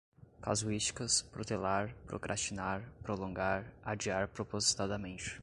casuísticas, 0.41 1.21
protelar, 1.21 1.93
procrastinar, 2.07 2.81
prolongar, 3.03 3.71
adiar 3.85 4.27
propositadamente 4.29 5.39